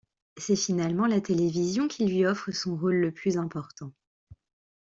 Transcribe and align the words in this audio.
C'est 0.37 0.55
finalement 0.55 1.05
la 1.05 1.21
télévision 1.21 1.87
qui 1.87 2.07
lui 2.07 2.25
offre 2.25 2.49
son 2.49 2.75
rôle 2.75 2.95
le 2.95 3.11
plus 3.11 3.37
important. 3.37 3.93